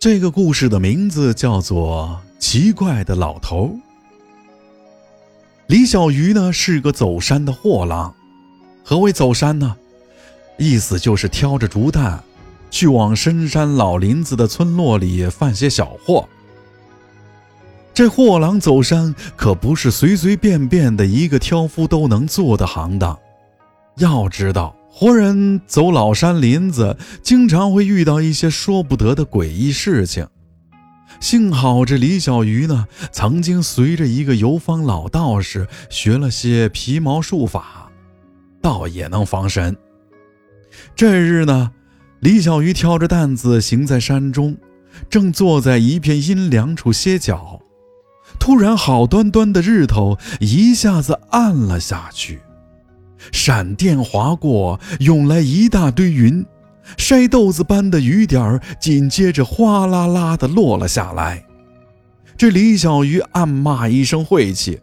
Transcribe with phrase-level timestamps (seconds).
[0.00, 3.66] 这个故事的名字叫做《奇怪的老头》。
[5.66, 8.14] 李小鱼呢是个走山的货郎。
[8.82, 9.76] 何谓走山呢？
[10.56, 12.18] 意思就是挑着竹担，
[12.70, 16.26] 去往深山老林子的村落里贩些小货。
[17.92, 23.18] 这货郎走山可不是随随便便的一个挑夫都能做的行当。
[23.96, 30.26] 要知道，活人走老山林子，经常会遇到一些说不得的诡异事情。
[31.20, 37.90] 幸好这李小鱼呢，曾经随着一个游方老道士学了些皮毛术法，
[38.60, 39.76] 倒也能防身。
[40.94, 41.70] 这日呢，
[42.20, 44.56] 李小鱼挑着担子行在山中，
[45.08, 47.60] 正坐在一片阴凉处歇脚，
[48.38, 52.40] 突然，好端端的日头一下子暗了下去。
[53.32, 56.44] 闪电划过，涌来一大堆云，
[56.96, 61.44] 筛豆子般的雨点儿紧接着哗啦啦的落了下来。
[62.36, 64.80] 这李小鱼暗骂一声晦气，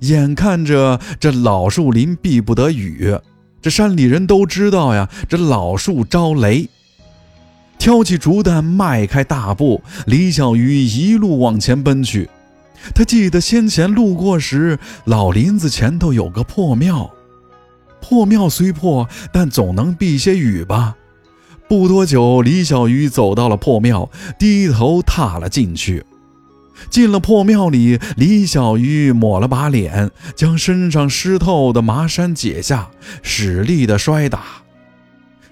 [0.00, 3.14] 眼看着这老树林避不得雨，
[3.60, 6.68] 这山里人都知道呀，这老树招雷。
[7.78, 12.30] 挑起竹担，迈开大步，李小鱼一路往前奔去。
[12.94, 17.10] 他记得先前路过时，老林子前头有个破庙。
[18.06, 20.94] 破庙虽破，但总能避些雨吧。
[21.66, 26.04] 不多久，李小鱼走到了破庙，低头踏了进去。
[26.90, 32.90] 进了破庙里，李小鱼抹了把脸，将身上湿透的麻衫解下，
[33.22, 34.42] 使力的摔打。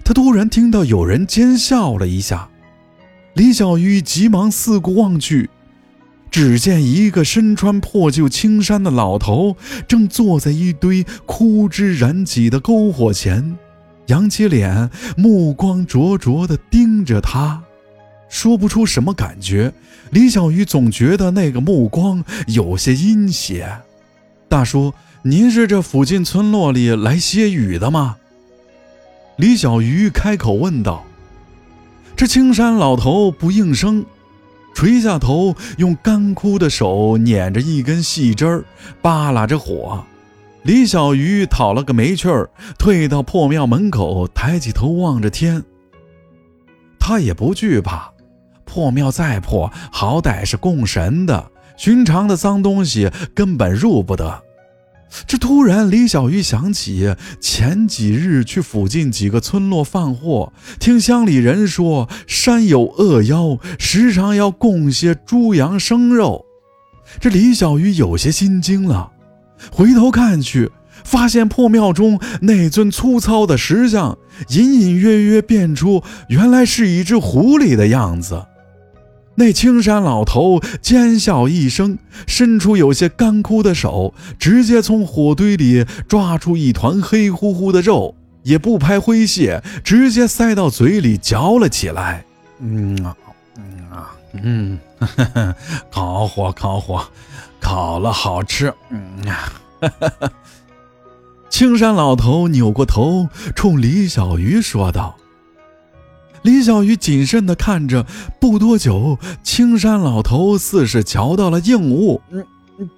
[0.05, 2.49] 他突然听到有人尖笑了一下，
[3.33, 5.49] 李小鱼急忙四顾望去。
[6.33, 9.55] 只见一个身穿破旧青衫的老头，
[9.87, 13.55] 正坐在一堆枯枝燃起的篝火前，
[14.07, 17.61] 扬起脸，目光灼灼地盯着他，
[18.29, 19.71] 说不出什么感觉。
[20.09, 23.71] 李小鱼总觉得那个目光有些阴邪。
[24.49, 28.15] 大叔，您是这附近村落里来歇雨的吗？
[29.35, 31.05] 李小鱼开口问道。
[32.15, 34.03] 这青衫老头不应声。
[34.83, 38.65] 垂下头，用干枯的手捻着一根细枝儿，
[39.01, 40.03] 扒拉着火。
[40.63, 45.63] 李小鱼讨了个没趣儿，退到破庙门口，抬起头望着天。
[46.99, 48.11] 他也不惧怕，
[48.65, 54.43] 破庙再破，好歹是供神的，寻常的脏东西根本入不得。
[55.27, 66.45] 这突然，李小鱼想起前几日去附近几个村落放货，听乡里人说山有恶妖，时常要供些猪羊生肉。
[67.19, 69.11] 这李小鱼有些心惊了，
[69.71, 70.71] 回头看去，
[71.03, 74.17] 发现破庙中那尊粗糙的石像，
[74.49, 78.43] 隐隐约约变出原来是一只狐狸的样子。
[79.35, 92.23] 那青山老头尖笑一声，伸出有些干枯的手，直接从火堆里抓出一团黑乎乎的肉，也不拍灰屑，直接塞到嘴里嚼了起来。
[92.59, 93.17] 嗯啊，
[93.57, 94.79] 嗯啊，嗯，
[95.89, 97.03] 烤火，烤火，
[97.59, 98.71] 烤了好吃。
[98.91, 99.51] 嗯啊，
[101.49, 105.17] 青山老头扭过头，冲李小鱼说道。
[106.43, 108.05] 李小鱼谨慎地看着，
[108.39, 112.45] 不多久，青山老头似是瞧到了硬物，嗯，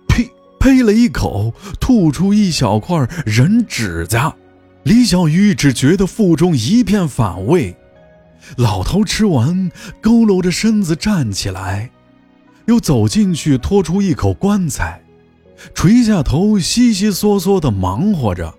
[0.08, 0.30] 呸，
[0.60, 4.34] 呸了一口，吐出一小块人指甲。
[4.84, 7.76] 李小鱼只觉得腹中一片反胃。
[8.58, 11.90] 老头吃完，佝偻着身子站起来，
[12.66, 15.02] 又走进去，拖出一口棺材，
[15.74, 18.54] 垂下头，悉悉嗦嗦地忙活着。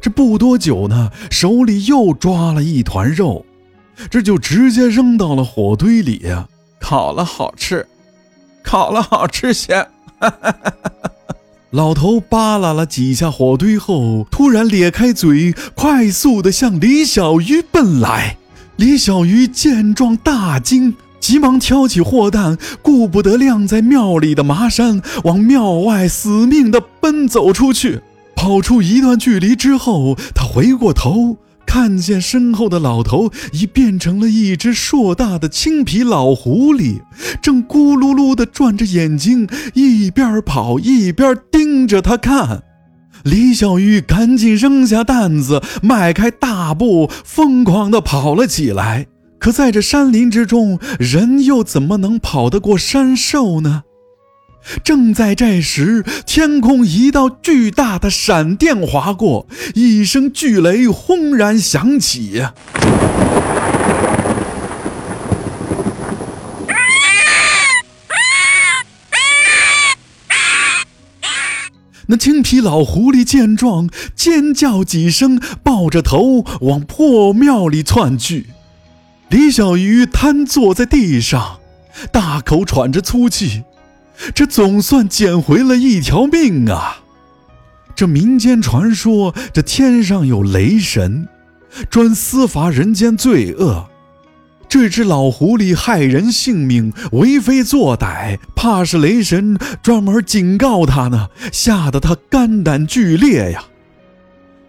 [0.00, 3.44] 这不多久呢，手里又抓了一团肉。
[4.10, 6.48] 这就直接扔到了火堆里呀！
[6.80, 7.86] 烤了好吃，
[8.62, 9.86] 烤了好吃些。
[11.70, 18.36] 老头扒拉了几下火堆后，突然咧开嘴，快速的向李小鱼奔来。
[18.76, 28.02] 李小鱼见状大惊，急忙挑起货担，顾不得晾在庙里的麻衫，往庙外死命的奔走出去。
[28.36, 31.38] 跑出一段距离之后，他回过头。
[31.74, 37.00] 看见身后的老头已变成了一只硕大的青皮老狐狸，
[37.42, 42.62] 正咕噜噜地转着眼睛，一边跑一边盯着他看。
[43.24, 49.08] 李小鱼赶紧扔下担子，迈开大步，疯狂地跑了起来。
[49.40, 53.82] 可在这山林之中，人又怎么能跑得过山兽呢？
[54.82, 62.44] 正在这时，天空一道巨大的闪电划过，一声巨雷轰然响起。
[72.06, 78.48] 那青皮老狐狸见状，尖叫几声，抱着头往破庙里窜去。
[79.30, 81.60] 李小鱼瘫坐在地上，
[82.12, 83.62] 大口喘着粗气。
[84.34, 87.00] 这总算捡回了一条命啊！
[87.94, 91.28] 这民间传说，这天上有雷神，
[91.88, 93.88] 专司罚人间罪恶。
[94.68, 103.64] 这只老狐狸害人性命，为非作歹，怕是雷神专门警告他呢，吓得他肝胆俱裂呀。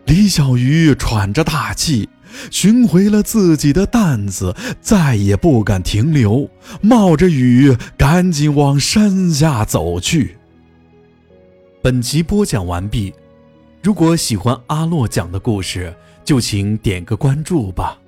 [0.05, 2.07] 李小鱼喘着大气，
[2.51, 6.49] 寻回了自己的担子，再也不敢停留，
[6.81, 10.37] 冒着雨赶紧往山下走去。
[11.81, 13.13] 本集播讲完毕，
[13.81, 17.99] 如果喜欢阿洛讲的故事，就请点个关注吧。